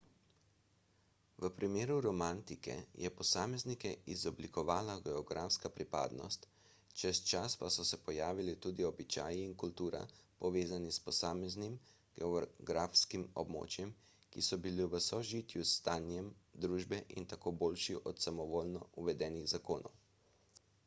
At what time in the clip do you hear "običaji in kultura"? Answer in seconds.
8.89-10.01